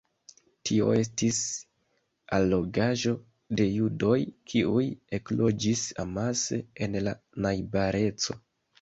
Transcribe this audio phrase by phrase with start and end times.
[0.69, 1.41] Tio estis
[2.37, 3.13] allogaĵo
[3.61, 4.17] de judoj,
[4.55, 4.89] kiuj
[5.21, 8.43] ekloĝis amase en la najbareco.